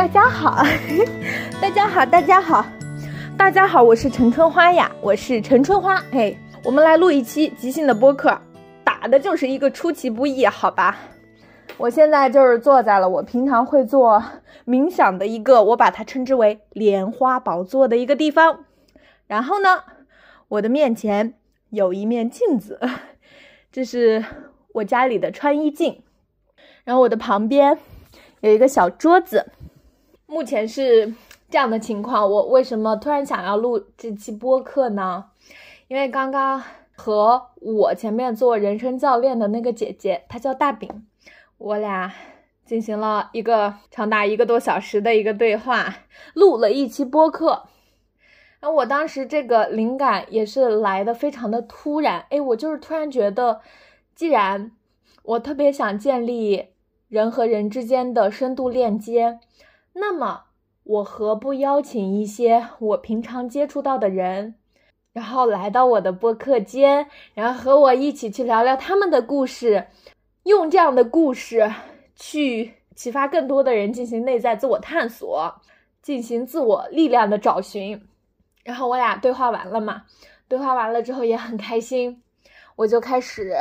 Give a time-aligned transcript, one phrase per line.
[0.00, 0.64] 大家好，
[1.60, 2.64] 大家好，大家好，
[3.36, 6.02] 大家好，我是陈春花呀，我是陈春花。
[6.10, 8.34] 嘿，我们来录一期即兴的播客，
[8.82, 10.96] 打的就是一个出其不意，好吧？
[11.76, 14.24] 我现在就是坐在了我平常会做
[14.66, 18.64] 冥想的一个，我把它称之为莲花宝座的一个地方。
[19.26, 19.84] 然后呢，
[20.48, 21.34] 我的面前
[21.68, 22.80] 有一面镜子，
[23.70, 24.24] 这是
[24.72, 26.02] 我家里的穿衣镜。
[26.84, 27.76] 然后我的旁边
[28.40, 29.44] 有一个小桌子。
[30.30, 31.12] 目前是
[31.50, 35.24] 这样的情况，我为什么突然想要录这期播客呢？
[35.88, 36.62] 因为刚刚
[36.94, 41.04] 和我前面做人生教练的那个姐姐，她叫大饼，
[41.58, 42.12] 我俩
[42.64, 45.96] 进行了一个长达一个多小时的一个对话，
[46.34, 47.64] 录了一期播客。
[48.60, 53.62] 那我当时这个灵感也是来的非常的突然，哎，我就是突然觉得，
[54.14, 54.70] 既然
[55.24, 56.66] 我特别想建立
[57.08, 59.40] 人和人之间的深度链接。
[60.00, 60.44] 那么，
[60.82, 64.54] 我何不邀请一些我平常接触到的人，
[65.12, 69.88] 然后来到我的播客间，然后和我一起去聊聊他们的故事，
[70.44, 71.70] 用这样的故事
[72.16, 75.54] 去启发更多的人进行内在自我探索，
[76.00, 78.08] 进行自我力量的找寻。
[78.64, 80.04] 然后我俩对话完了嘛？
[80.48, 82.22] 对话完了之后也很开心，
[82.76, 83.54] 我就开始。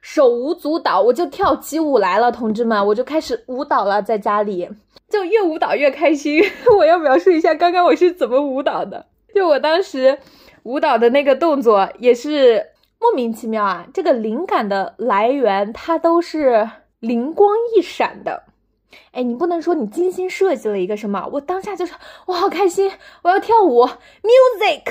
[0.00, 4.68] 手舞足蹈，我就跳起舞来了，同志们，我就开始舞蹈了，在家里
[5.08, 6.42] 就越舞蹈越开心。
[6.78, 10.18] 我要描述一下刚刚我是怎么舞蹈的，就我当时
[10.62, 12.66] 舞蹈的那个动作也是
[13.00, 16.68] 莫名其妙啊，这个灵感的来源它都是
[17.00, 18.44] 灵光一闪的。
[19.12, 21.92] 哎，你不能说你精心设计了一个什么，我当下就是
[22.26, 22.90] 我好开心，
[23.22, 23.86] 我要跳舞
[24.22, 24.82] ，music，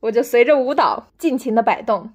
[0.00, 2.10] 我就随着舞蹈尽情的摆动。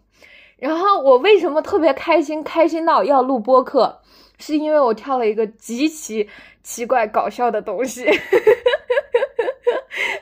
[0.66, 2.42] 然后我为什么特别开心？
[2.42, 4.02] 开心到要录播客，
[4.40, 6.28] 是因为我跳了一个极其
[6.64, 8.04] 奇怪搞笑的东西。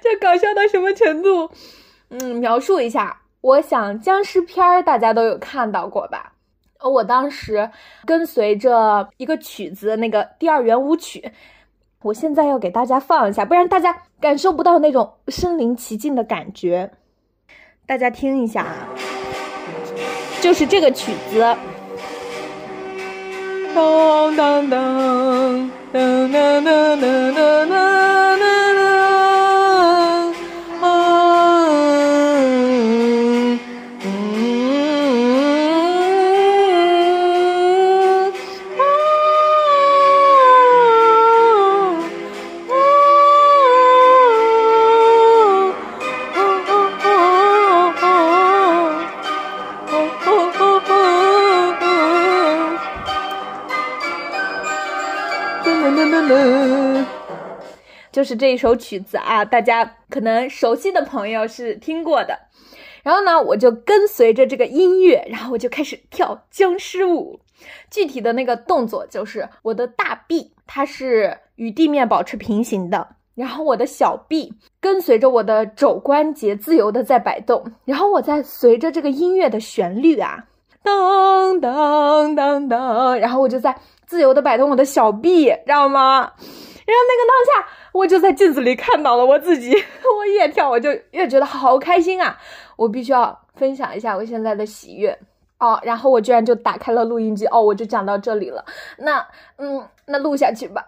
[0.02, 1.50] 这搞笑到什么程度？
[2.10, 3.22] 嗯，描述一下。
[3.40, 6.34] 我想僵尸片儿大家都有看到过吧？
[6.82, 7.72] 我当时
[8.06, 11.32] 跟随着一个曲子，那个第二圆舞曲。
[12.02, 16.92] 我现在要给大家放一下，不然大家感受不到那种身临其境的感觉。
[17.86, 18.90] 大家听一下啊。
[20.44, 21.40] 就是这个曲子，
[23.74, 28.13] 当当当当当当当当
[58.12, 62.38] 就是这一首曲子啊，大家可能熟悉的朋友是听过的。
[63.02, 67.40] 然后呢，我就跟随着这个音乐，然后我就开始跳僵尸舞。
[67.90, 80.46] 具体的那个动作就是我的大臂它是与地面保持平行的，然后我的小臂跟随着我的肘关节自由的在摆动，然后我在随着这个音乐的旋律啊，
[80.84, 83.76] 当当当当，然后我就在
[84.14, 86.20] 自由的摆动我的小臂，知道吗？
[86.20, 87.68] 然后那个当下。
[87.94, 89.72] 我就在镜子里看到了我自己，
[90.20, 92.38] 我越跳我就越觉得好开心啊！
[92.76, 95.18] 我必须要分享一下我现在的喜悦
[95.60, 95.80] 哦。
[95.84, 98.64] 然后我居然就打开了录音机哦，我就讲到这里了。
[98.98, 99.26] 那
[99.58, 100.86] 嗯，那录下去吧。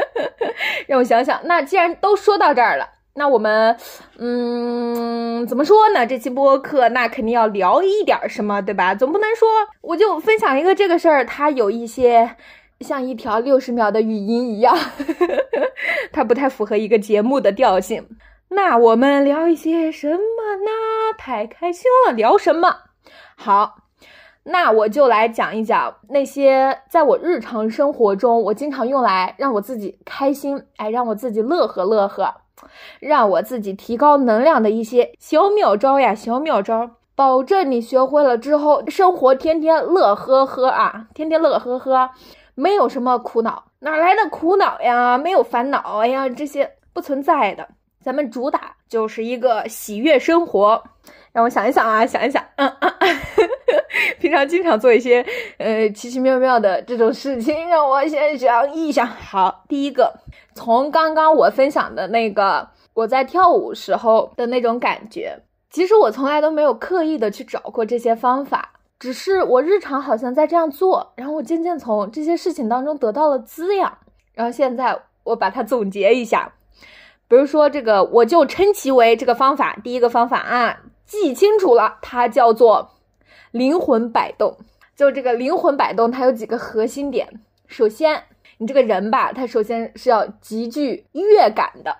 [0.86, 3.76] 让我想想，那既然都说到这儿了，那我们
[4.18, 6.06] 嗯，怎么说呢？
[6.06, 8.94] 这期播客那肯定要聊一点什么，对吧？
[8.94, 9.48] 总不能说
[9.80, 12.36] 我就分享一个这个事儿，它有一些。
[12.80, 15.72] 像一条六十秒的语音一样呵呵，
[16.12, 18.06] 它不太符合一个节目的调性。
[18.50, 20.16] 那我们聊一些什么
[20.62, 21.16] 呢？
[21.16, 22.76] 太开心了，聊什么？
[23.34, 23.78] 好，
[24.48, 32.32] 那我就来讲一讲那些在我日常生活中我经常用来让我自己开心，哎，让我自己乐呵乐呵，
[33.00, 42.10] 让我自己提高能量的一些小妙招呀，小妙招，保证你学会了之后，生活天天乐呵呵啊，天天乐呵呵。
[42.58, 45.18] 没有什么苦恼，哪来的苦恼呀？
[45.18, 47.68] 没有烦恼，哎呀，这些不存在的。
[48.00, 50.82] 咱们主打就是一个喜悦生活。
[51.36, 52.90] 让我想一想啊，想一想，嗯嗯，
[54.18, 55.22] 平常经常做一些
[55.58, 59.06] 呃奇奇妙妙的这种事情，让我先想一想。
[59.06, 60.14] 好，第一个，
[60.54, 65.38] 从刚刚我分享的那个我在跳舞时候的那种感觉，
[65.68, 68.70] 其实我从来都没有刻意的去找过这些方法。
[68.98, 73.98] 只是我日常好像在这样做，然后我渐渐从这些事情当中得到了滋养，
[74.32, 76.50] 然后现在我把它总结一下，
[77.28, 82.90] 比如说这个，我就称其为这个方法，第一个方法啊，记清楚了，它叫做
[83.52, 84.58] 灵魂摆动。
[84.96, 87.40] 就这个灵魂摆动，它有几个核心点。
[87.66, 88.24] 首先，
[88.58, 91.96] 你这个人吧，他首先是要极具乐感的。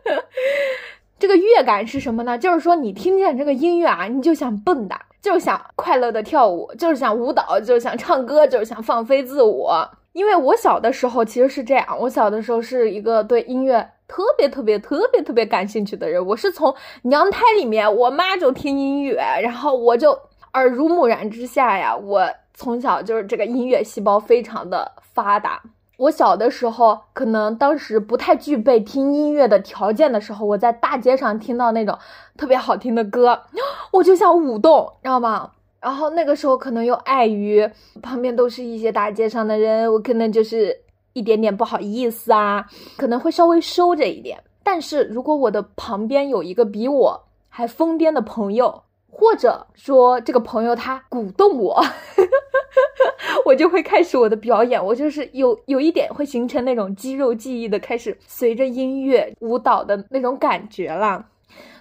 [1.18, 2.38] 这个乐感是什么呢？
[2.38, 9.90] 就是说你听见这个音乐啊，你就想蹦跶，就是想快乐的跳舞，就是想舞蹈，就是想唱歌，就是想放飞自我。
[10.12, 16.26] 因为我小的时候其实是这样，我小的时候是一个对音乐特别特别特别特别感兴趣的人。
[16.26, 20.18] 我是从娘胎里面，我妈就听音乐，然后我就
[20.54, 25.62] 耳濡目染之下呀，我从小就是这个音乐细胞非常的发达。
[25.98, 31.98] 我小的时候，可能当时不太具备听音乐的条件的时候，我在大街上听到那种
[32.36, 33.42] 特别好听的歌，
[33.90, 35.50] 我就想舞动，知道吗？
[35.80, 37.68] 然后那个时候可能又碍于
[38.00, 40.76] 旁边都是一些大街上的人，我可能就是
[41.18, 42.66] 一点点不好意思啊，
[42.96, 44.42] 可能会稍微收着一点。
[44.62, 51.84] 但是如果我的旁边有一个比我还疯癫的朋友，或者说这个朋友他鼓动我。
[53.44, 61.26] 我就会开始我的表演，我就是有有一点会形成那种肌肉记忆的，开始随着音乐舞蹈的那种感觉了。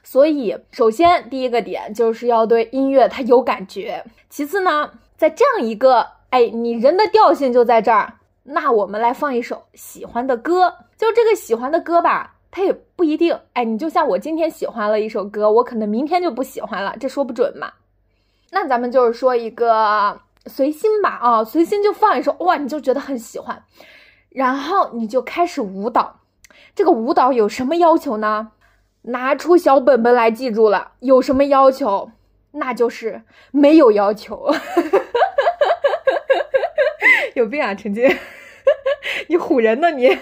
[0.02, 4.04] 所以，首先第一个点就是要对音乐它有感觉。
[4.30, 8.14] 其次呢，在这样一个哎，你人的调性就在这儿，
[8.48, 10.74] 那我们来放一首喜欢的歌。
[10.98, 17.74] 就这个喜欢的歌吧，它也不一定哎，你就像我今天喜欢了一首歌，我可能明天就不喜欢了，这说不准嘛。
[18.52, 20.22] 那咱们就是说一个。
[20.50, 23.64] 随心吧啊，随心就放一首哇，你就觉得很喜欢，
[24.30, 26.22] 然后你就开始舞蹈。
[26.74, 28.54] 这个舞蹈有什么要求呢？
[29.02, 30.94] 拿出小本本来记住了。
[31.02, 32.12] 有什么要求？
[32.52, 34.50] 那就是没有要求。
[37.36, 38.10] 有病啊，陈静，
[39.30, 40.10] 你唬人呢你？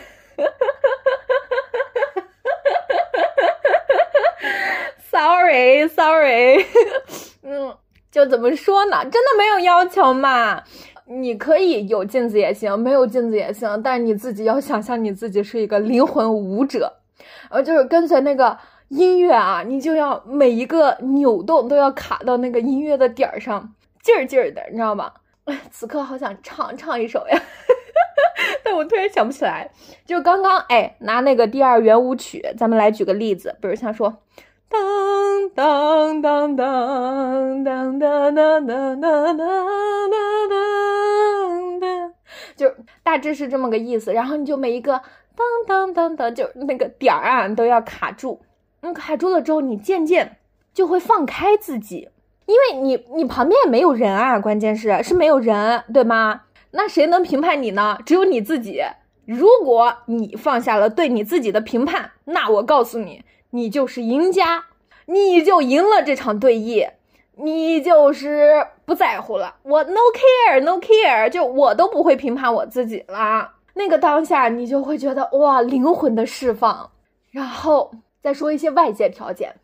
[5.09, 6.65] Sorry Sorry，
[7.43, 7.77] 嗯。
[8.11, 9.03] 就怎么说呢？
[9.03, 10.63] 真的没有要求嘛？
[11.05, 16.93] 你可以有镜子也行，没有镜子也行，但是你自己要想象你自己是一个灵魂舞者，
[17.49, 18.57] 呃，就是跟随那个
[18.87, 25.11] 音乐啊，你就要每一个扭动都要卡到那个音乐的点儿上，劲儿劲儿的，你知道吗？
[25.69, 27.37] 此刻好想唱唱一首呀，
[28.65, 29.69] 但我突然想不起来。
[30.05, 34.17] 就刚刚哎，拿那个第二圆舞曲，咱们来举个例子，比如像说。
[34.67, 34.81] 当
[35.53, 39.39] 当当当当当当当当当
[41.79, 42.13] 当，
[42.57, 42.73] 就
[43.03, 44.11] 大致是这么个意思。
[44.11, 44.93] 然后你就每一个
[45.35, 48.41] 当当当当，就那个点儿啊都要卡住。
[48.81, 50.37] 嗯，卡住了之后，你渐渐
[50.73, 52.09] 就会放开自己，
[52.47, 56.41] 因为你你旁边也没有人啊，关键是是没有人，对吗？
[56.75, 57.97] 那谁能评判你呢？
[58.05, 58.83] 只有你自己。
[59.25, 63.23] 如果你放下了对你自己的评判，那我告诉你。
[63.51, 64.65] 你就是赢家，
[65.05, 66.89] 你就赢了这场对弈，
[67.37, 69.55] 你就是不在乎了。
[69.63, 73.53] 我 no care no care，就我都不会评判我自己了。
[73.75, 76.91] 那个当下，你就会觉得哇，灵魂的释放。
[77.31, 77.91] 然后
[78.21, 79.55] 再说一些外界条件，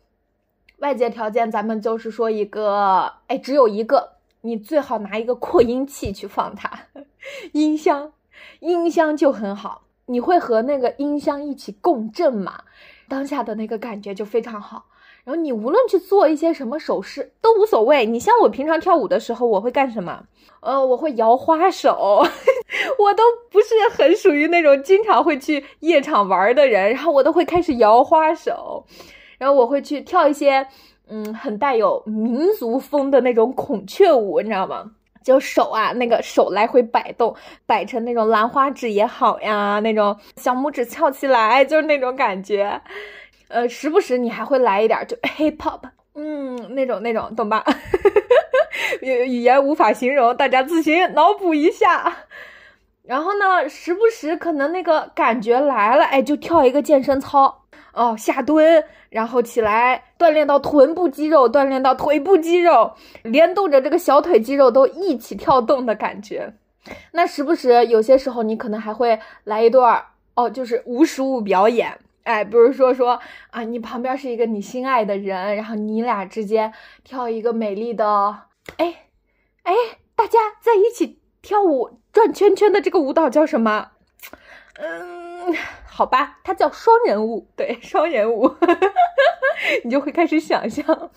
[0.78, 6.86] 外界条件咱们就是说一个，哎，只有一个，你最好拿一个扩音器去放它，
[7.52, 8.12] 音箱，
[8.60, 12.62] 音箱就很好，你会和那个音箱一起共振嘛？
[13.08, 14.86] 当下的那个感觉就非常好，
[15.24, 18.06] 然后你无论去做一些什么手势都无所谓。
[18.06, 20.24] 你像我平常跳舞的时候，我会干什么？
[20.60, 22.24] 呃，我会摇花手，
[22.98, 28.86] 我都不是很属于那种经常会去夜场玩的人，然后我都会开始摇花手，
[29.38, 30.66] 然后我会去跳一些
[31.08, 34.90] 嗯很带有民族风的那种孔雀舞，你知道吗？
[35.24, 42.80] 就手啊，那个手来回摆动，摆成那种兰花指也好呀，那种小拇指翘起来，就是那种感觉。
[43.48, 45.80] 呃，时不时你还会来一点，就 hip hop，
[46.14, 47.64] 嗯，那种那种，懂吧？
[49.00, 52.16] 语语言无法形容，大家自行脑补一下。
[53.04, 57.61] 然后呢，时不时可能那个感觉来了，哎，就跳一个健身操。
[57.92, 66.54] 哦，下蹲，然后起来锻炼到臀部肌肉，锻炼到腿部肌肉，联动着这个小腿肌肉都一起跳动的感觉。
[67.12, 71.98] 那时不时有些时候你可能还会来一段哦，就是无实物表演。
[72.24, 73.20] 哎，比如说说
[73.50, 76.72] 啊，你旁边是一个你心爱的人，然后你俩之间
[77.04, 78.06] 跳一个美丽的，
[78.78, 79.06] 哎
[79.64, 79.74] 哎，
[80.16, 83.90] 大家在一起跳舞转圈圈的这个舞蹈叫什么？
[84.78, 85.21] 嗯。
[85.86, 88.54] 好吧，它叫双人舞， 对，双人舞，
[89.84, 91.10] 你就会开始想象。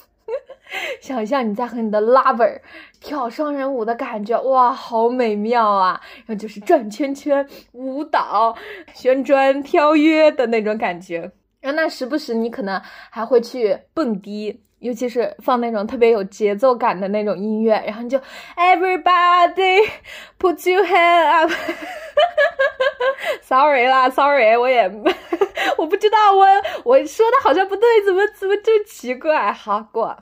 [1.00, 2.60] 想象你在和你的 lover
[3.00, 6.02] 跳双人舞的感觉，哇，好美妙啊！
[6.26, 8.56] 然后就是转圈圈、舞蹈、
[8.94, 11.32] 旋转、跳跃的那种感觉。
[11.62, 18.20] 然后那时不时你可能还会去蹦迪，尤其是放那种特别有节奏感的那种音乐，然后你就
[18.56, 19.82] everybody
[20.40, 21.52] put your hand up。
[23.42, 24.88] Sorry 啦，Sorry，我也
[25.78, 26.46] 我不知道，我
[26.84, 29.52] 我说的好像不对，怎么怎么就奇怪？
[29.52, 30.16] 好过。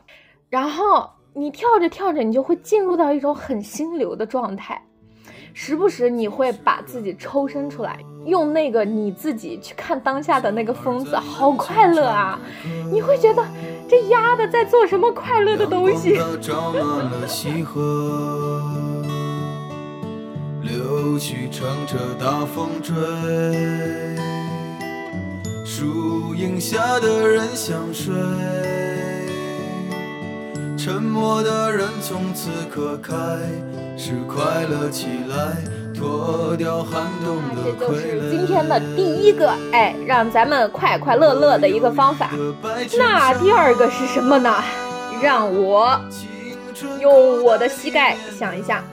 [0.49, 4.81] 然后你跳着跳着，你就会进入到一种很心流的状态，
[5.53, 12.39] 时不时你会把自己抽身出来，用那个你自己去看当下的那个疯子，好快乐啊！
[12.91, 13.45] 你会觉得
[13.87, 16.17] 这丫的在做什么快乐的东西？
[20.63, 22.95] 柳絮乘着大风追，
[25.63, 28.11] 树荫下的人想睡。
[30.83, 33.13] 沉默的人从此刻开
[33.97, 35.55] 始快乐起来，
[35.97, 38.01] 脱掉寒冬的傀儡。
[38.01, 42.31] 这就是今天的第一个，哎，让咱们快快乐乐的一个方法。
[42.97, 44.53] 那第二个是什么呢？
[45.21, 45.97] 让我
[46.99, 48.83] 用我的膝盖想一下。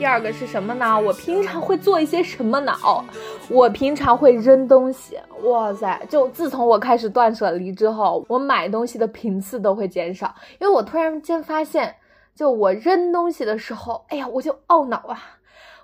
[0.00, 0.98] 第二个是什么呢？
[0.98, 2.72] 我平常会做一些什么呢？
[2.82, 3.04] 哦，
[3.50, 5.18] 我平常会扔东西。
[5.42, 6.00] 哇塞！
[6.08, 11.94] 就自从我开始断舍离之后，我买东西的频次都会减少，因为我突然间发现，
[12.34, 15.36] 就我扔东西的时候，哎呀，我就懊恼啊！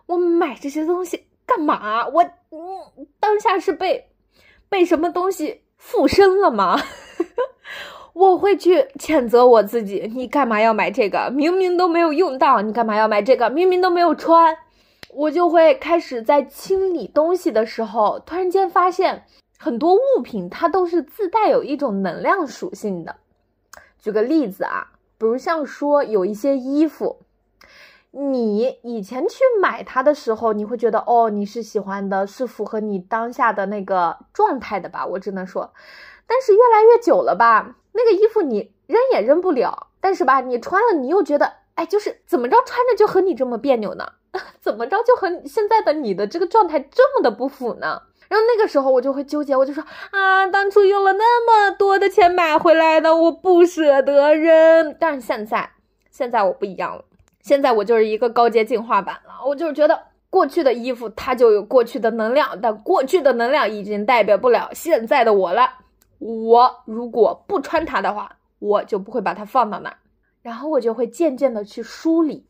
[0.07, 2.09] 我买这些东西干嘛？
[2.09, 4.09] 我嗯，当下是被
[4.71, 6.81] 被什么东西附身了吗？
[8.17, 11.31] 我会去谴责我自己，你干嘛要买这个？
[11.31, 13.51] 明明都没有用到，你干嘛要买这个？
[13.51, 14.57] 明明都没有穿，
[15.11, 19.25] 我就会开始在清理东西的时候，突然间发现
[19.59, 23.17] 很多物品它都是自带有一种能量属性的。
[23.99, 27.19] 举个例子啊，比如像说有一些衣服，
[28.13, 35.05] 你以前去买它的时候，你会觉得哦，你是喜欢的，是符合你当下的那个状态的吧？
[35.05, 35.75] 我只能说，
[36.27, 37.77] 但是越来越久了吧。
[37.97, 44.07] 那个衣服你扔也扔不了，但是吧，你穿了你又觉得，哎，就是怎么着穿着就和你这么别扭呢？
[44.61, 48.03] 怎么着就和现在的你的这个状态这么的不符呢？
[48.29, 54.95] 然后那个时候我就会纠结，我就说啊，当初用了那么多的钱买回来的，我不舍得扔。
[54.99, 55.71] 但是现在，
[56.11, 57.05] 现在我不一样了，
[57.41, 59.47] 现在我就是一个高阶进化版了。
[59.47, 59.99] 我就是觉得
[60.29, 65.71] 过去的衣服它就有过去的能量，但过去的能量已经代表不了现在的我了。
[66.19, 69.99] 我如果不穿它的话，我就不会把它放到那儿，
[70.43, 72.47] 然后我就会渐渐的去梳理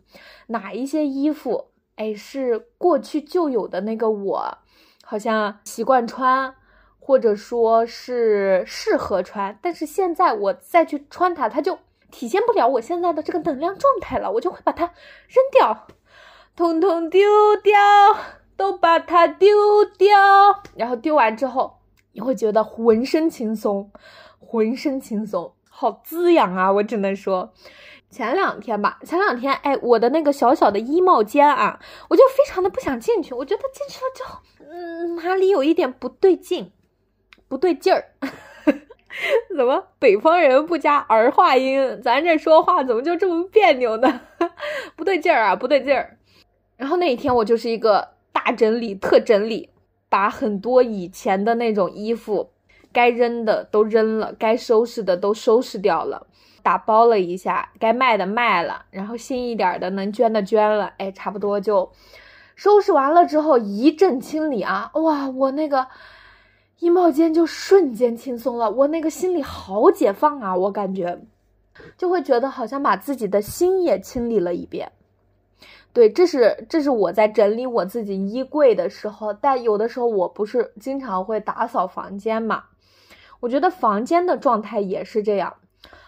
[0.48, 4.58] 哪一些衣服，哎，是过去就有的那个我，
[5.02, 6.54] 好像习惯穿，
[7.00, 11.78] 或者说是适合穿，但是现在我再去穿它，它就
[12.10, 15.88] 体现不了我现在的这个能量状态了，我就会把它扔掉，
[16.54, 17.20] 通通丢
[17.62, 17.74] 掉，
[18.56, 21.78] 都把它丢掉，然后丢完之后。
[22.16, 23.90] 你会觉得浑身轻松，
[24.38, 26.72] 浑身轻松，好滋养啊！
[26.72, 27.52] 我只能说，
[28.08, 36.72] 前两天吧，前两天，哎，我的那个小小的衣帽间啊，我就非常的不想进去，我觉得进去了之后，嗯，哪里有一点不对劲，
[37.48, 38.06] 不对劲儿，
[39.54, 42.00] 怎么北方人不加儿化音？
[42.02, 44.22] 咱这说话怎么就这么别扭呢？
[44.96, 46.16] 不对劲儿啊，不对劲儿。
[46.78, 49.68] 然后那一天我就是一个大整理，特整理。
[50.16, 52.48] 把很多以前的那种衣服，
[52.90, 56.26] 该扔的都扔了，该收拾的都收拾掉了，
[56.62, 61.92] 打包了一下，该卖的卖了，然后新一点的能捐的捐了，哎，差不多就
[62.54, 65.86] 收拾完了之后一阵清理啊，哇，我那个
[66.78, 71.20] 衣帽间就瞬间轻松了，我那个心里好解放啊，我感觉
[71.98, 74.92] 就会觉得好像把自己的心也清理了一遍。
[75.96, 82.64] 对，这是这是我在整理我自己衣柜的时候，但有的时候我不是经常会打扫房间嘛。
[83.40, 85.54] 我觉得房间的状态也是这样，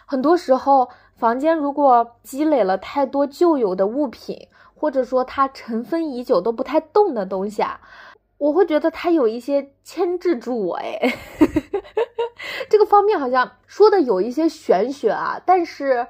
[0.05, 7.81] 很多时候房间如果积累了太多旧有的物品，或者说它尘封已久都不太动的东西啊，
[8.37, 10.75] 我会觉得它有一些牵制住我。
[10.75, 10.99] 哎，
[12.69, 16.05] 这个方面好像说的有一些玄学啊，但是。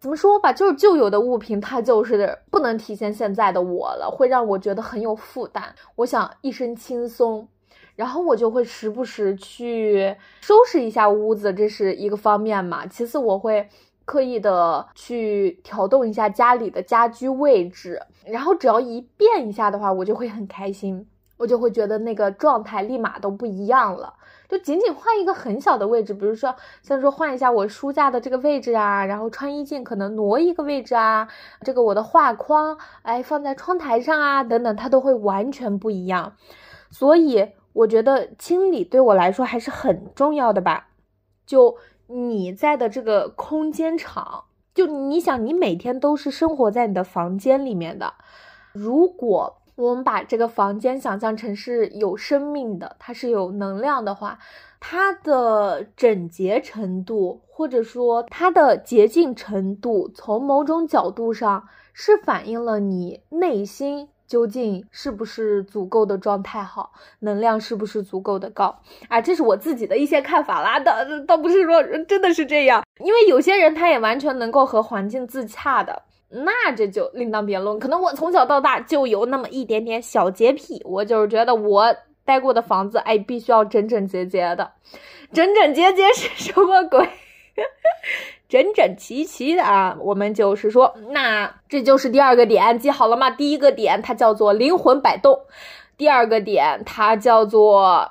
[0.00, 5.74] 怎么说吧，就是旧有的物品，它就是不能体现现在的我了，会让我觉得很有负担。
[5.96, 7.48] 我想一身轻松，
[7.96, 12.86] 然后我就会时不时去收拾一下屋子，这是一个方面嘛。
[12.86, 13.68] 其次，我会
[14.04, 24.14] 刻意的去调动一下家里的家居位置，然后只要一变一下的话，我就会很开心，我就会觉得那个状态立马都不一样了。
[24.48, 31.28] 就仅仅换一个很小的位置，比如说像说换一下我书架的这个位置啊，然后穿衣镜可能挪一个位置啊，
[31.60, 36.34] 这个我的画框哎放在窗台上啊等等，它都会完全不一样。
[36.90, 40.88] 所以我觉得清理对我来说还是很重要的吧。
[41.44, 41.76] 就
[42.06, 48.14] 你在的这个空间场，就你想你每天都是生活在你的房间里面的，
[48.72, 49.56] 如果。
[49.78, 54.40] 我们把这个房间想象成是有生命的，它是有能量的话，
[54.80, 69.20] 它的整洁程度或者说它的洁净程度，从某种角度上是反映了你内心究竟是不是足够的状态好，能量是不是足够的高啊？
[69.20, 70.92] 这是我自己的一些看法啦，倒
[71.24, 76.02] 倒不是说真的是这样，因为有些人他也完全能够和环境自洽的。
[76.30, 77.78] 那这就另当别论。
[77.78, 81.94] 可能我从小到大就有那么一点点小洁癖，我就是觉得我
[82.24, 84.70] 待过的房子，哎，必须要整整洁洁的。
[85.32, 87.08] 整整洁洁是什么鬼？
[88.48, 89.96] 整整齐齐的啊！
[90.00, 93.30] 我们就是说，那这就是第二个点，记好了吗？
[93.30, 95.38] 第一个点它叫做灵魂摆动，
[95.98, 98.10] 第二个点它叫做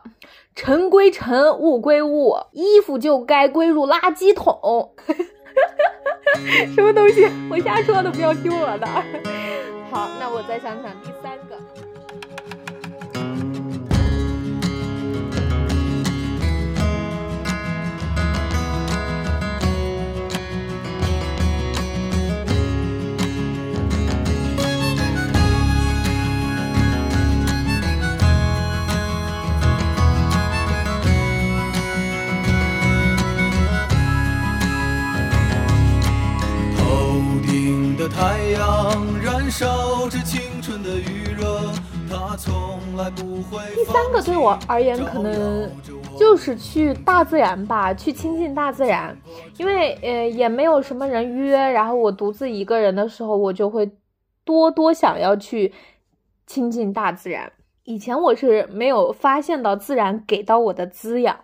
[0.53, 4.93] 尘归尘，物归物，衣服就该归入垃圾桶。
[6.73, 7.29] 什么东西？
[7.49, 8.87] 我瞎说的，不要听我的。
[9.91, 11.57] 好，那我再想想第三个。
[39.47, 41.62] 燃烧着青春的余热，
[42.10, 42.53] 他从
[42.97, 43.57] 来不会。
[43.75, 45.71] 第三个对我而言，可能
[46.19, 49.17] 就是去大自然吧，去亲近大自然。
[49.55, 53.89] 因为呃，也没有什么人约，然后我独自一个人的时候，我就会
[54.43, 55.73] 多多想要去
[56.45, 57.49] 亲近大自然。
[57.86, 61.38] 以前我是没有发现到自然给到我的滋养。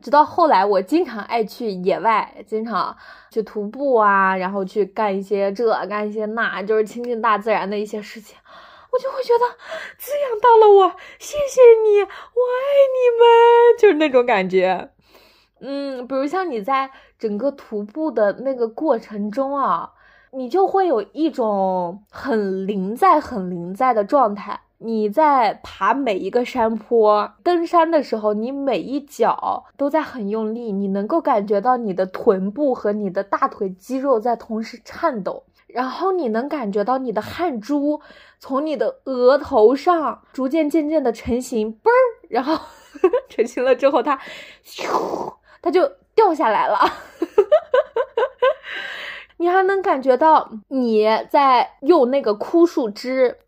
[0.00, 2.96] 直到后来，我经常爱去野外，经常
[3.30, 8.36] 去徒步啊，然后去干一些这，干一些那，就是亲近大自然的一些事情，
[8.92, 9.44] 我就会觉得
[9.98, 12.62] 滋养到了我，谢谢你，我爱
[12.94, 14.90] 你们，就是那种感觉。
[15.60, 19.90] 嗯，比如像你在整个徒步的那个过程中啊，
[20.30, 24.60] 你就会有一种很临在、很临在的状态。
[24.80, 38.00] 你在爬每一个山坡，登山的时候，你每一脚都在很用力，你能够感觉到你的臀部和你的大腿肌肉在同时颤抖，然后你能感觉到你的汗珠
[38.38, 42.56] 从你的额头上逐渐渐渐的成型，嘣儿，然后
[43.28, 44.16] 成型了之后，它
[44.64, 46.78] 咻，它就掉下来了，
[49.38, 53.38] 你还能感觉到你在用那个枯树枝。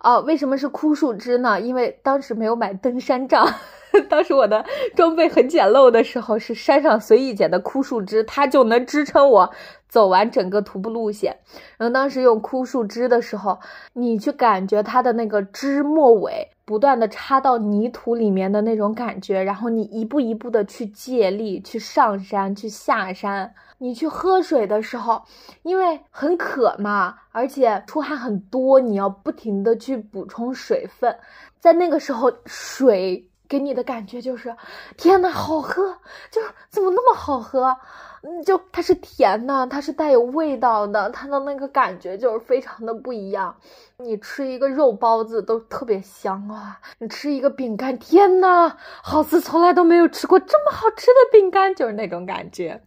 [0.00, 1.60] 哦，为什么是枯树枝呢？
[1.60, 3.46] 因为当时没有买登山杖，
[4.08, 9.50] 当时我的装备很简陋的时候，是山上随意捡的枯树枝，它就能支撑我
[9.88, 11.36] 走完整个徒步路线。
[11.76, 13.58] 然后当时用枯树枝的时候，
[13.94, 23.52] 你去感觉它的那个枝末尾不断的插到泥土里面的那种感觉，然后你一步一步的去借力去上山去下山。
[23.78, 25.22] 你去喝水的时候，
[25.62, 31.16] 因为很渴嘛，而且出汗很多，你要不停的去补充水分，
[31.60, 34.54] 在那个时候，水给你的感觉就是，
[34.96, 35.96] 天呐，好喝，
[36.30, 37.76] 就是怎么那么好喝？
[38.22, 43.54] 嗯，就它是甜的，它是带有味道的，它的那个感觉就是非常的不一样。
[43.98, 52.82] 你吃一个肉包子都特别香啊，你吃一个饼干，天呐，好似从来都没有吃过这么好吃的饼干，就是那种感觉。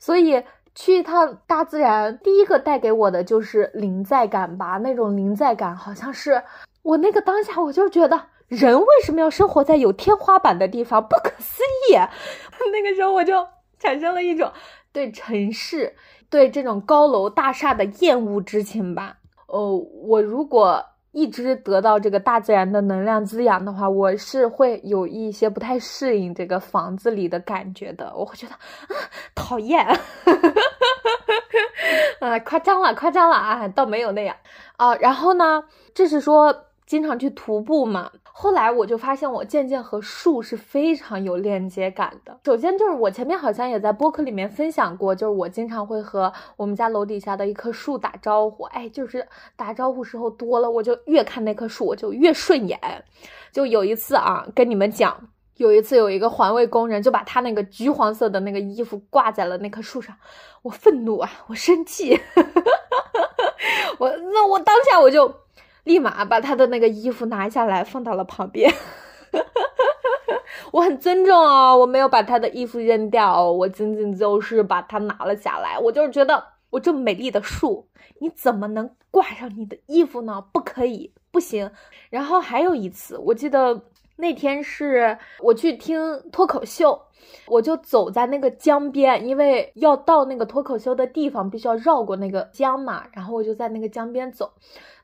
[0.00, 0.42] 所以
[0.74, 4.78] 去一趟大自然，第一个带给我的就是临在感吧。
[4.78, 6.42] 那种临在感，好像是
[6.82, 11.00] 我那个当下，我就觉得人为什么要生活在有天花板的地方？
[11.00, 11.94] 不可思议！
[12.72, 13.46] 那个时候我就
[13.78, 14.50] 产生了一种
[14.90, 15.94] 对城市、
[16.28, 19.18] 对这种高楼大厦的厌恶之情吧。
[19.46, 20.84] 哦，我如果。
[21.12, 28.12] 一直得到这个大自然的能量滋养的话，我是会有一些不太适应这个房子里的感觉的。
[28.14, 28.96] 我会觉得啊，
[29.34, 29.84] 讨厌，
[32.20, 34.34] 啊，夸张了，夸张了啊，倒没有那样
[34.76, 34.94] 啊。
[34.96, 36.64] 然后呢，就是说。
[36.86, 42.40] 经常去徒步嘛，后来我就发现我渐渐和树是非常有链接感的。
[42.46, 52.80] 首先就是我前面好像也在播客里面分享过，就是我经常会和我们家楼底下的一棵树打招呼，哎，就是打招呼时候多了，我就越看那棵树我就越顺眼。
[53.52, 60.16] 就有一次啊，跟你们讲，有一次，有一个环卫工人就把他那个橘黄色的那个衣服挂在了那棵树上，
[60.62, 62.18] 我愤怒啊，我生气，
[64.00, 65.28] 我那我当下我就
[65.90, 68.72] 立马把他的那个衣服拿下来放到了旁边，
[70.70, 77.88] 我很尊重哦，我没有把他的衣服扔掉，我仅仅就是把它拿了下来，我就是觉得我这么美丽的树，
[78.20, 80.40] 你怎么能挂上你的衣服呢？
[80.52, 81.72] 不可以，不行。
[82.08, 83.82] 然后还有一次，我记得。
[84.16, 85.98] 那天是我去听
[86.30, 87.00] 脱口秀，
[87.46, 93.06] 我就走在那个江边，因为要到那个脱口秀的地方，必须要绕过那个江嘛。
[93.14, 94.52] 然后我就在那个江边走，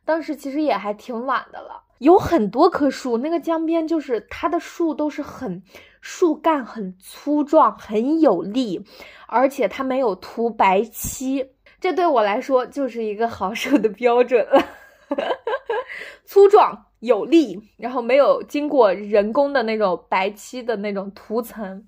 [0.06, 5.62] 当时其实也还挺晚的了，有很多棵树，那个江边就是它的树都是很
[6.00, 8.82] 树干很粗壮，很有力，
[9.26, 14.64] 而且它没有涂白漆，这对我来说就是一个好树的标准了，
[16.24, 16.84] 粗壮。
[17.00, 21.84] 有力，然后没有经过人工的那种白漆的那种涂层，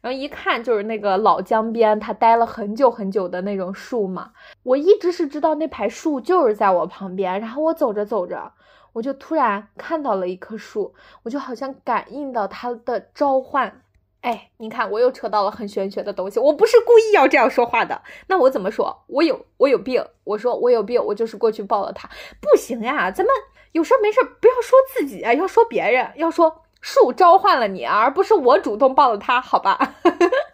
[0.00, 4.32] 然后一看就是那个老江边，它待了很久很久的那种树嘛。
[4.62, 8.52] 我一直是知道那排树就是在我旁边，然后我走着走着，
[8.92, 13.82] 我就突然看到了一棵树，我就好像感应到它的召唤。
[14.20, 18.02] 哎，你看我又扯到了很玄学的东西，我不是故意要这样说话的。
[18.26, 19.04] 那我怎么说？
[19.06, 22.08] 我有我有病，我说我有病，我就是过去抱了它，
[22.40, 23.32] 不行呀，咱们。
[23.72, 29.94] 有事没事不要说自己啊，要说别人，要说树召唤了你，而不是我主动抱了它，好吧？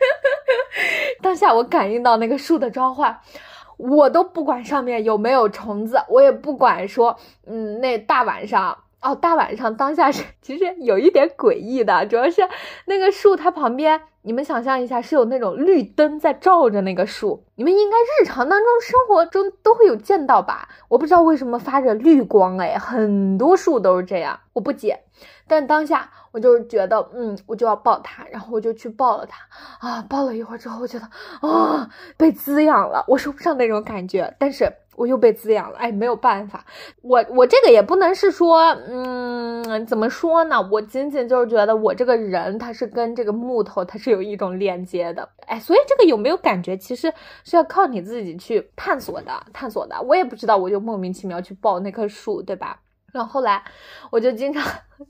[1.23, 3.21] 当下我感应到那个树的召唤，
[3.77, 8.79] 我都不管上面有没有虫子，我也不管说，嗯，那大晚上。
[9.01, 12.41] 哦，大晚上当下是 其实有一点诡异的，主要是
[12.87, 20.71] 那个树它旁边，你们想象一下是有那种绿灯在照着那个树，你们应该日常当中生活中都会有见到吧？
[20.89, 25.01] 我不知道为什么发着绿光，哎，很多树都是这样，我不解。
[25.47, 31.09] 但当下我就是觉得，嗯，我就要抱它，然后我就去抱了它，啊，抱了一会儿之后，我觉得
[31.49, 34.73] 啊，被滋养了，我说不上那种感觉，但是。
[34.97, 36.65] 我又被滋养了，哎，没有办法，
[37.03, 40.69] 我我这个也不能是说，嗯，怎么说呢？
[40.71, 50.01] 我仅仅就是觉得我这个人他是跟这个木头他是有一种链接的，哎，所以这个有没有感觉，其实是要靠你自己去探索的，探索的。
[50.01, 52.79] 我也不知道，我就莫名其妙去抱那棵树，对吧？
[53.15, 53.63] 然后后来
[54.11, 54.63] 我就经常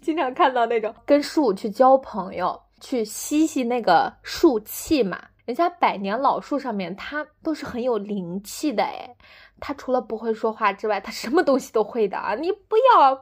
[0.02, 5.18] 经常看到那种跟树去交朋友，去吸吸那个树气嘛。
[5.46, 9.16] 人家百年老树上面它都是很有灵气的，哎。
[9.60, 12.34] 他除了不会说话之外，他什么东西都会的啊！
[12.34, 13.14] 你不要，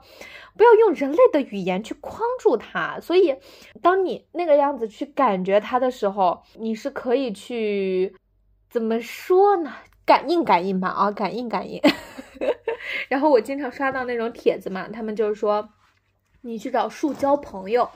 [0.57, 2.99] 不要用人类的语言去框住他。
[3.01, 3.37] 所以，
[3.81, 8.17] 当你那个样子去感觉他的时候，你是可以去
[8.69, 9.73] 怎么说呢？
[10.05, 11.81] 感应感应吧，啊，感应感应。
[13.09, 15.69] 然后我经常刷到那种帖子嘛，他们就是说，
[16.41, 17.89] 你去找树交朋友，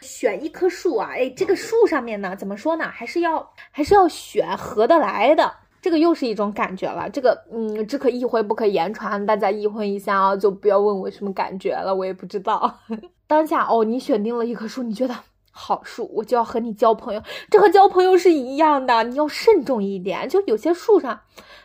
[0.00, 2.88] 选一棵树啊，哎，这个树上面呢，怎么说呢？
[2.88, 5.52] 还是要还是要选合得来的。
[5.82, 12.80] 这个又是一种感觉了，这个嗯，只可意会不可言传，大家意会一下啊，就不要问我什么感觉了，我也不知道。
[13.28, 15.14] 当下哦，你选定了一棵树，你觉得
[15.56, 20.28] 好树，我就要和你交朋友，这和交朋友是一样的，你要慎重一点。
[20.28, 21.18] 就有些树上，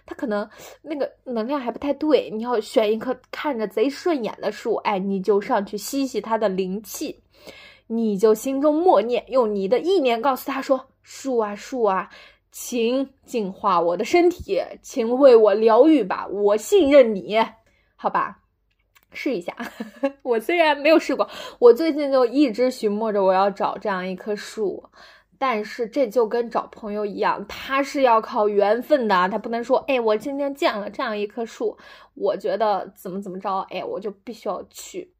[0.05, 0.49] 它可能
[0.81, 7.21] 那个能量还不太对，你要选一棵看着贼顺眼的树，哎，你就上去吸吸它的灵气，
[7.87, 12.09] 你就心中默念，用你的意念告诉他说：树啊树啊。
[12.53, 17.39] 请净化我的身体，请为我疗愈吧，我信任你，
[17.95, 18.40] 好吧？
[19.11, 19.55] 试一下。
[20.23, 24.83] 我虽然没有试过，我最近就一直寻摸着我要找这样一棵树，
[25.37, 31.77] 但是这就跟找朋友一样，它是要靠缘分的，它不能说，哎，我今天见了这样一棵树，
[32.13, 35.13] 我觉得怎么怎么着，哎，我就必须要去。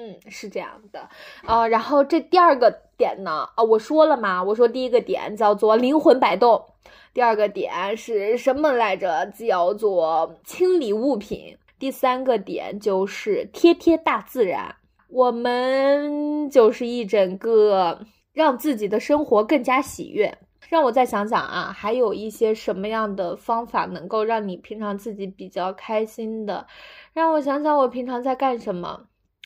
[0.00, 1.08] 嗯，是这样的，
[1.44, 6.64] 啊，然后这第二个点呢，啊，我说了嘛，我说第一个点叫做灵魂摆动，
[7.12, 9.26] 第二个点是什么来着？
[9.36, 14.76] 叫做清理物品，第三个点就是贴贴大自然。
[15.08, 20.38] 我们就是一整个让自己的生活更加喜悦。
[20.68, 26.66] 让我再想想啊，还有一些什么样的方法能够让你平常自己比较开心的？
[27.14, 29.04] 让我想想，我平常在干什么？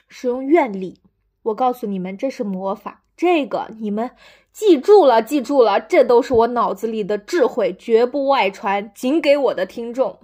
[0.09, 1.01] 使用愿力，
[1.45, 3.05] 我告诉你们，这是魔法。
[3.17, 4.11] 这个你们
[4.53, 10.19] 记住了，记住了，这都是我脑子里的智慧，绝不外传，仅给我的听众。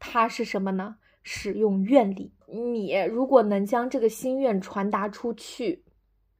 [0.00, 0.96] 它是什么呢？
[1.28, 2.32] 使用愿力。
[2.46, 5.82] 你如果能将这个心愿传达出去，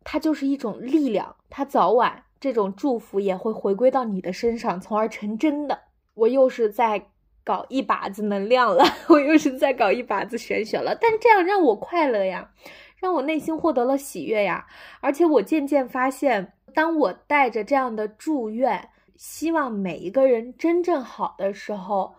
[0.04, 5.76] 它就是一种力量，它早晚这种祝福也会回归到你的身上，从而成真的。
[6.14, 7.08] 我又是在。
[7.44, 12.50] 搞一把子能量了， 我又是在搞一把子玄学了，但这样让我快乐呀，
[13.00, 14.66] 让我内心获得了喜悦呀，
[15.00, 22.16] 而且我渐渐发现，当我带着这样的祝愿，希望每一个人真正好的时候，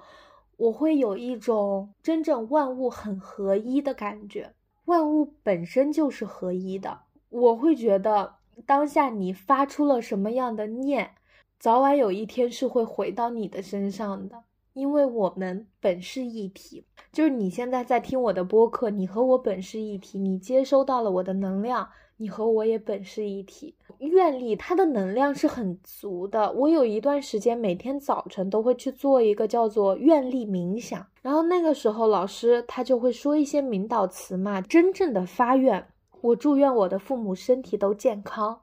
[0.58, 4.54] 我会有一种真正万物很合一的感觉。
[4.86, 11.12] 万物本身就是合一的，我会觉得当下你发出了什么样的念，
[11.60, 14.44] 早晚有一天是会回到你的身上的。
[14.74, 23.76] 因为我们本是一体，就是你现在在听我的播客，你和我本是一体，你接收到了我的能量，你和我也本是一体。
[24.00, 35.88] 愿力它的能量是很足的，我有一段时间每天早晨都会去做一个叫做愿力冥想，然后那个时候老师他就会说一些引导词嘛，真正的发愿，
[36.22, 38.62] 我祝愿我的父母身体都健康，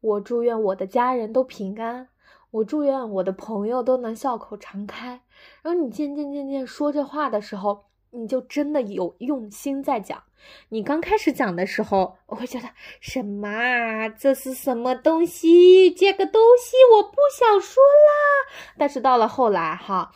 [0.00, 2.08] 我祝愿我的家人都平安。
[2.52, 5.20] 我祝愿我的朋友都能笑口常开。
[5.62, 10.22] 然后你渐渐渐渐说这话的时候，你就真的有用心在讲。
[10.68, 12.68] 你刚开始讲的时候，我会觉得
[13.00, 14.08] 什么啊？
[14.08, 15.90] 这是什么东西？
[15.90, 18.52] 这个东西我不想说啦。
[18.78, 20.12] 但是到了后来哈，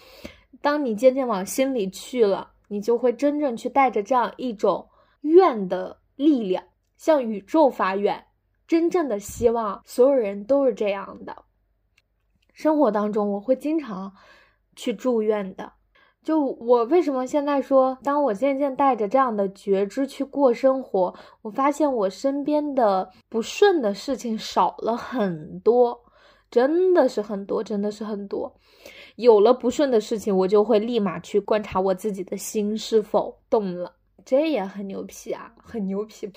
[0.61, 4.89] 当你渐渐往心里去了，你就会真正去带着这样一种
[5.23, 6.65] 愿的力量，
[6.97, 8.27] 向宇宙发愿，
[8.69, 11.45] 真正的希望所有人都是这样的。
[12.53, 14.15] 生活当中，我会经常
[14.77, 15.73] 去祝愿的。
[16.23, 25.99] 就我为什么现在说，当我渐渐带着这样的觉知去过生活，我发现我身边的不顺的事情少了很多，
[26.51, 28.53] 真的是很多，真的是很多。
[29.17, 33.93] 有了不顺的事情，我就会立马去观察我自己的心是否动了，
[34.25, 36.31] 这也很牛皮啊，很牛皮。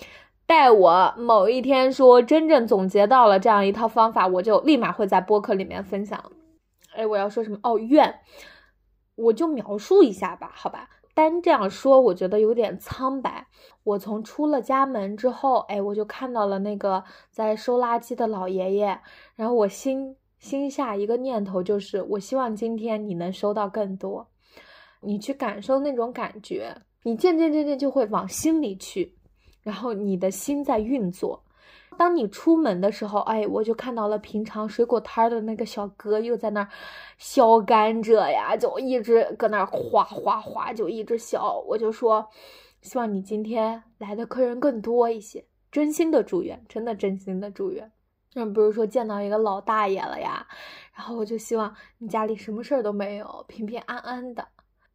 [0.45, 6.21] 待我某一天说真正总结到了这样一套方法，我就立马会在播客里面分享。
[6.93, 7.57] 哎，我要说什么？
[7.63, 8.13] 哦，愿，
[9.15, 10.89] 我就描述一下吧，好吧。
[11.15, 13.45] 单这样说，我觉得有点苍白。
[13.83, 18.99] 我从出了家门之后，哎，我就看到了那个在收垃圾的老爷爷，
[19.35, 24.27] 然后我心心下一个念头就是，我希望今天你能收到更多。
[25.01, 29.15] 你去感受那种感觉，你渐渐渐渐就会往心里去。
[29.61, 31.43] 然后你的心在运作，
[31.93, 36.67] 当你出门的时候，哎，我就看到了平常水果摊的那个小哥又在那儿
[37.17, 41.39] 削甘蔗呀，就一直搁那儿哗哗哗就一直削。
[41.67, 42.27] 我就说，
[42.81, 47.91] 希望你今天来的客人更多一些，真心的祝愿，真的真心的祝愿。
[48.33, 50.47] 那比如说见到一个老大爷了呀，
[50.95, 54.47] 然后我就希望你家里什么事儿都没有，平平安安的。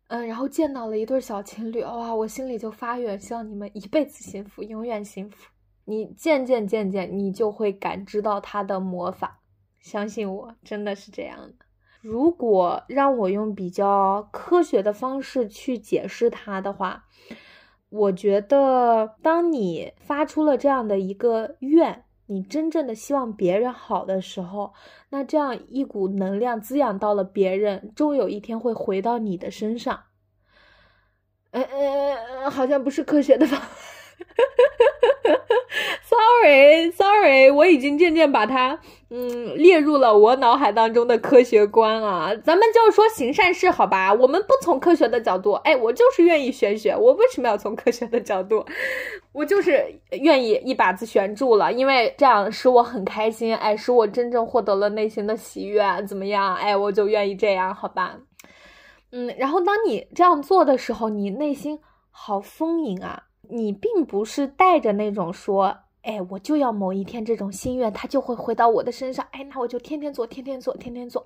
[0.08, 5.48] 嗯，然后见到了一对小情侣，哇，我心里就发愿，希望你们一辈子幸福，永远幸福。
[5.88, 9.40] 你渐渐渐渐，你就会感知到他的魔法，
[9.80, 11.64] 相信我，真的是这样的。
[12.02, 17.06] 如果让我用比较科学的方式去解释它的话，
[17.88, 22.04] 我觉得，当你发出了这样的一个愿。
[22.30, 24.74] 你真正的希望别人好的时候，
[25.08, 29.98] 那这样一股能量滋养到了别人，终有一天会回到你的身上。
[31.52, 33.70] 嗯嗯，好像不是科学的吧
[36.02, 42.34] Sorry，Sorry，我已经渐渐把它嗯列入了我脑海当中的科学观啊。
[42.42, 44.12] 咱们就说行善事，好吧？
[44.12, 46.96] 我们不从科学的角度，哎，我就是愿意玄学。
[46.96, 48.64] 我为什么要从科学的角度？
[49.32, 56.56] 我就是愿意一把子悬住了，因为这样使我很开心，哎，使我真正获得了内心的喜悦，怎么样？
[56.56, 58.16] 哎，我就愿意这样，好吧？
[59.12, 61.78] 嗯，然后当你这样做的时候，你内心
[62.10, 63.24] 好丰盈啊。
[63.50, 71.22] 你并不是带着那种说，哎，我就要某一天这种心愿，它就会回到我的身上，哎，那我就天天做，天天做，天天做。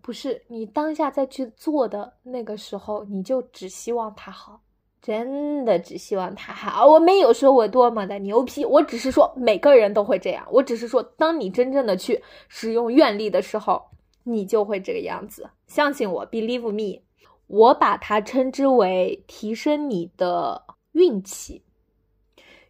[0.00, 4.60] 不是你当下再去做的那个时候，你就只希望他好，
[5.02, 6.86] 真的只希望他好。
[6.86, 10.46] 我没有说我多么的牛批，我只是说每个人都会这样。
[10.50, 13.82] 我只是说，当你真正的去使用愿力的时候，
[14.24, 15.50] 你就会这个样子。
[15.66, 17.02] 相信我，believe me，
[17.48, 20.62] 我把它称之为提升你的。
[20.92, 21.62] 运气，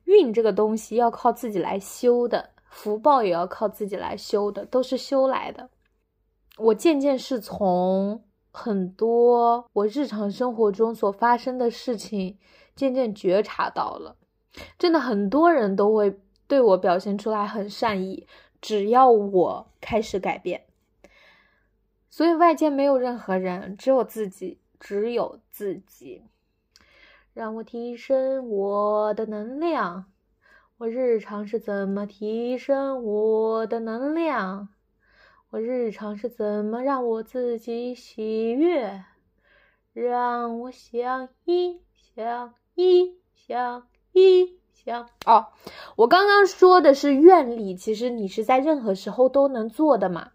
[0.04, 5.70] 运这个东西要靠自己来修的，福报也要靠自己来修的，都是修来的。
[6.58, 12.38] 我渐渐是从很多我日常生活中所发生的事情，
[12.76, 14.16] 渐渐觉察到了，
[14.78, 18.26] 真的很多人都会对我表现出来很善意，
[18.60, 20.66] 只要我开始改变。
[22.10, 26.24] 所以外界没有任何人，只有自己，只有自己。
[27.34, 30.04] 让我提升我的能量。
[30.78, 34.68] 我日常是怎么提升我的能量？
[35.50, 39.04] 我日常是怎么让我自己喜悦？
[39.92, 45.48] 让我想一想一想一想哦，
[45.96, 50.32] 我刚刚说的是愿力，其实你是在任何时候都能做的嘛。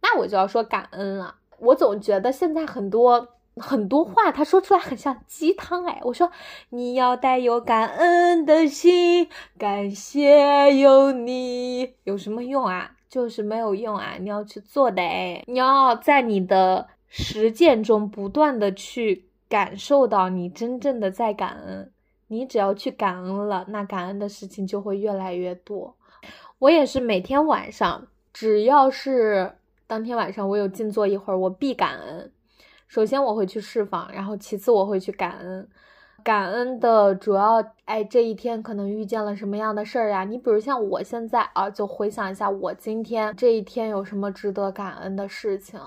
[0.00, 1.36] 那我就要说感恩了。
[1.58, 6.00] 我总觉得现在很多很多话，他说出来很像鸡汤哎。
[6.02, 6.30] 我说
[6.70, 12.92] 你要带有感恩的心，感谢有你，有什么用啊？
[13.08, 14.16] 就是没有用啊！
[14.20, 21.90] 你要去做的哎，你要在你的实践中不断的去感受到你真正的在感恩。
[22.26, 25.96] 你只要去感恩了，那感恩的事情就会越来越多。
[26.58, 29.52] 我也是每天晚上，只要是
[29.86, 32.30] 当天晚上我有静坐一会儿，我必感恩。
[32.88, 35.68] 首先我会去释放，然后其次我会去感恩。
[36.24, 40.24] 感恩的主要，哎，这一天可能遇见了什么样的事儿呀？
[40.24, 45.80] 你比如像我现在啊，就回想一下我今天这一天有什么值得感恩的事情。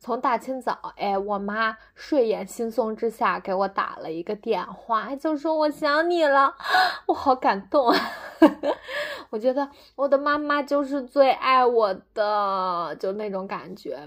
[0.00, 6.54] 从大清早，哎，我妈睡眼惺忪之下给我打了一个电话，就说我想你了，
[7.06, 7.96] 我好感动啊！
[9.30, 13.98] 我觉得我的妈妈就是最爱我的，就那种感觉。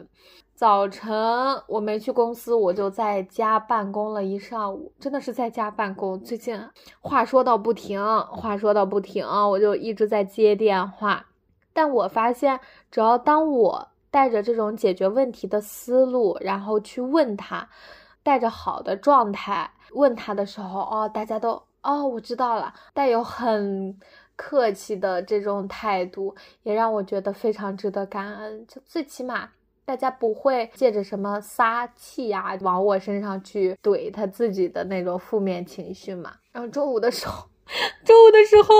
[0.61, 1.11] 早晨
[1.65, 6.19] 我没去公司，我就在家办公了一上午，真的是在家办公。
[6.23, 6.55] 最近
[6.99, 11.25] 话说到不停，话说到不停，我就一直在接电话。
[11.73, 12.59] 但我发现，
[12.91, 17.67] 只要当我带着这种解决问题的思路，然后去问他，
[18.21, 23.99] 带着好的状态问他的时候，哦，大家都哦，我知道了，带有很
[24.35, 28.67] 客气的这种态度，也让我觉得非常值得感恩。
[28.67, 29.49] 就最起码，
[29.91, 36.31] 大家不会借着什么撒气呀，往我身上去怼他自己的那种负面情绪嘛。
[36.53, 37.43] 然后中午的时候。
[38.05, 38.73] 中午的时候，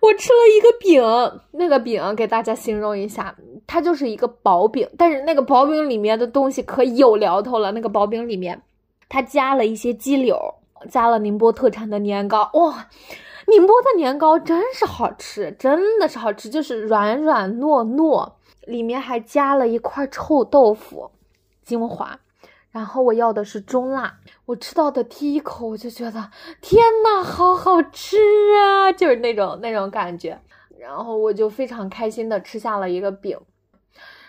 [0.00, 3.34] 我吃了一个饼，那个饼给大家形容一下，
[3.66, 7.72] 它就是一个薄饼，但是那个薄饼里面的东西可有聊头了。
[7.72, 8.62] 那个薄饼里面，
[9.08, 10.38] 它加了一些鸡柳，
[10.90, 12.50] 加了宁波特产的年糕。
[12.54, 12.88] 哇，
[13.46, 18.30] 宁波的年糕真是好吃，真的是好吃，就是软软糯糯，
[18.68, 21.10] 里面还加了一块臭豆腐，
[21.64, 22.20] 精华。
[22.70, 28.18] 然后我要的是中辣，我吃到的第一口我就觉得天呐，好好吃
[28.54, 30.38] 啊，就是那种那种感觉。
[30.78, 33.36] 然后我就非常开心的吃下了一个饼。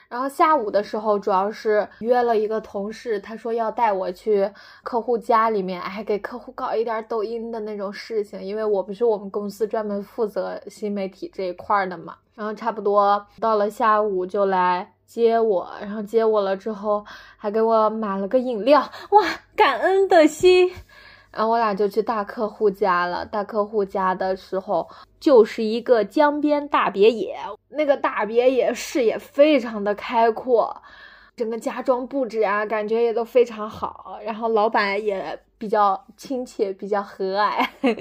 [0.09, 4.51] 然后下午的时候，主要是约了一个同事，他说要带我去
[4.83, 12.15] 客户家里面，哎，给客户搞一点抖音的那种事情，因为我不是我们公司专门负责新媒体这一块的嘛。
[12.33, 14.93] 然后差不多到了下午就来。
[15.05, 17.03] 接我，然后接我了之后，
[17.35, 19.23] 还给我买了个饮料，哇，
[19.55, 20.71] 感恩的心。
[21.31, 23.25] 然后我俩就去大客户家了。
[23.25, 24.87] 大客户家的时候，
[25.19, 27.37] 就是一个江边大别野，
[27.69, 30.81] 那个大别野视野非常的开阔，
[31.35, 34.19] 整个家装布置啊，感觉也都非常好。
[34.23, 37.67] 然后老板也比较亲切，比较和蔼。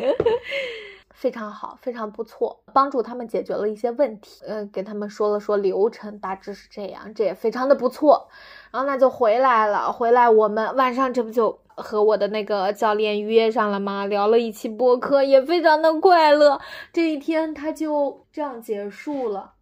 [1.12, 4.44] 非常好，非常不错，帮助他们解决了一些问题。
[4.46, 8.28] 呃，给他们说了说流程，大致是这样，这也非常的不错。
[8.70, 14.06] 然后那就回来了，回来我们晚上这不就和我的那个教练约上了吗？
[14.06, 16.60] 聊了一期播客，也非常的快乐。
[16.92, 19.52] 这一天他就这样结束了。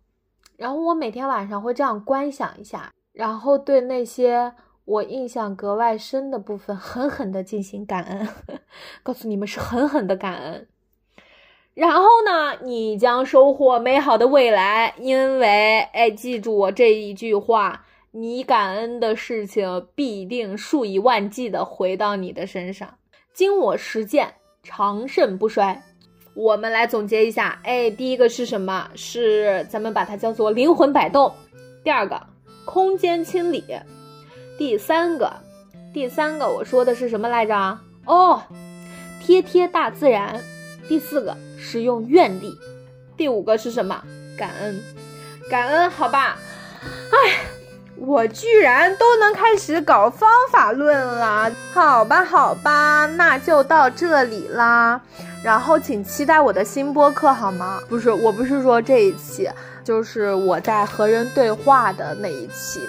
[0.56, 8.28] 然后我每天晚上会这样观想一下，然后对那些我印象格外深的部分狠狠的进行感恩，
[9.02, 10.66] 告诉你们是狠狠的感恩。
[11.74, 17.84] 然后呢，你将收获美好的未来，因为，哎，记住我这一句话，
[18.18, 22.96] 你感恩的事情必定数以万计的回到你的身上。
[23.34, 25.82] 经我实践，长盛不衰。
[26.32, 28.88] 我们来总结一下，哎，第一个是什么？
[28.94, 31.30] 是咱们把它叫做灵魂摆动。
[31.84, 32.18] 第二个，
[32.64, 33.62] 空间清理。
[34.56, 35.30] 第三个，
[35.92, 37.78] 第三个我说的是什么来着？
[38.06, 38.42] 哦，
[39.20, 40.42] 贴贴大自然。
[40.88, 42.56] 第四个使用愿力，
[43.14, 44.02] 第五个是什么？
[44.38, 44.80] 感恩，
[45.50, 46.38] 感恩，好吧。
[47.12, 47.44] 哎，
[47.98, 55.00] 我居然都能开始搞方法论了，好吧，好吧，那就到这里啦。
[55.42, 57.80] 然后请期待我的新播客，好吗？
[57.88, 59.48] 不是，我不是说这一期，
[59.82, 62.80] 就是我在和人对话的那一期。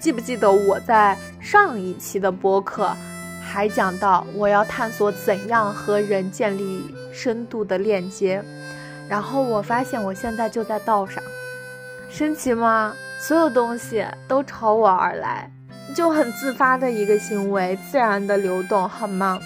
[0.00, 2.94] 记不记得我在上一期的播客？
[3.42, 8.42] 还讲到我要探索怎样和人建立深度的链接，
[9.08, 11.22] 然后我发现我现在就在道上，
[12.08, 12.94] 神奇吗？
[13.26, 15.50] 所有东西都朝我而来，
[15.96, 19.40] 就很自发的一个行为，自然的流动，好吗？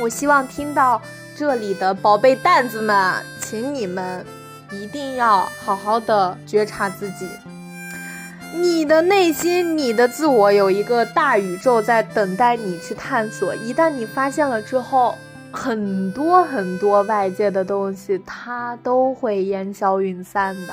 [0.00, 1.02] 我希望听到
[1.36, 4.24] 这里的宝贝蛋子们，请你们
[4.70, 7.28] 一定要好好的觉察自己。
[8.54, 13.54] 你的内心，你的自我有一个大宇宙在等待你去探索。
[13.54, 15.14] 一旦你发现了之后，
[15.52, 20.72] 很多很多外界的东西，它都会烟消云散的。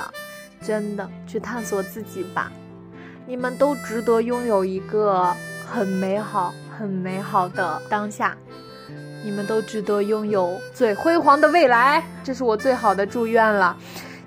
[0.62, 2.52] 真的，去探索自己吧。
[3.28, 5.34] 你们都值得拥有一个
[5.72, 8.36] 很美好、很美好的当下。
[9.24, 13.78] 你们都值得拥有最辉煌的未来，这是我最好的祝愿了。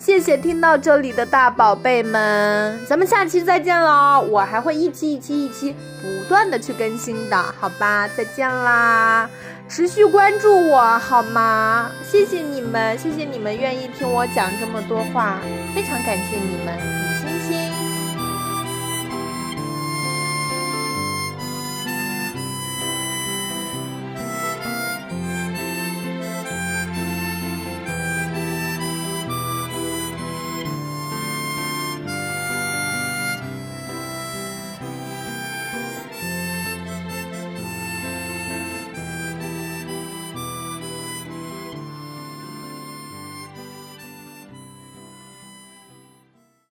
[0.05, 4.21] 谢谢听到这里的大宝贝们，咱们下期再见喽！
[4.21, 8.07] 我还会一期一期一期不断的去更新的，好吧？
[8.15, 9.27] 再见啦！
[9.67, 11.91] 持续关注我好吗？
[12.07, 15.39] 谢谢你们，谢谢你们愿意听我讲这么多话，
[15.75, 17.14] 非常感谢你们。